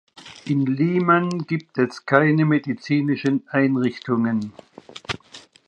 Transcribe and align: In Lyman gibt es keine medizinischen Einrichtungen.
In 0.47 0.65
Lyman 0.65 1.45
gibt 1.45 1.77
es 1.77 2.07
keine 2.07 2.43
medizinischen 2.45 3.47
Einrichtungen. 3.49 4.51